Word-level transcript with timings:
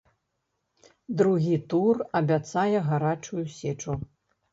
Другі 1.19 1.57
тур 1.73 2.01
абяцае 2.19 2.77
гарачую 2.87 3.43
сечу. 3.59 3.91